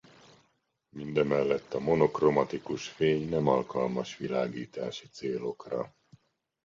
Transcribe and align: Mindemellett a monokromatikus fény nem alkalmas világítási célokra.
Mindemellett 0.95 1.73
a 1.73 1.79
monokromatikus 1.79 2.87
fény 2.87 3.29
nem 3.29 3.47
alkalmas 3.47 4.17
világítási 4.17 5.07
célokra. 5.07 5.95